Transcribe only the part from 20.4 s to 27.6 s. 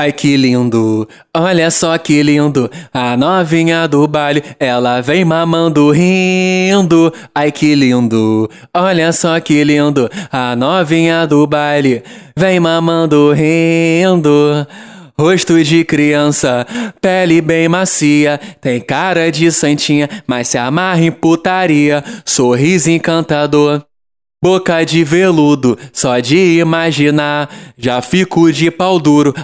se amarra em putaria, sorriso encantador. Boca de veludo, só de imaginar,